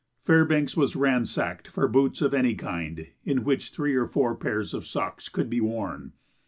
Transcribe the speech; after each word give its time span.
Fairbanks 0.25 0.75
was 0.75 0.95
ransacked 0.95 1.67
for 1.67 1.87
boots 1.87 2.23
of 2.23 2.33
any 2.33 2.55
kind 2.55 3.09
in 3.23 3.43
which 3.43 3.69
three 3.69 3.93
or 3.93 4.07
four 4.07 4.33
pairs 4.35 4.73
of 4.73 4.87
socks 4.87 5.29
could 5.29 5.47
be 5.47 5.61
worn. 5.61 6.13